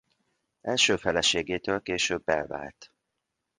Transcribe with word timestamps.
Első 0.61 0.95
feleségétől 0.95 1.81
később 1.81 2.29
elvált. 2.29 2.93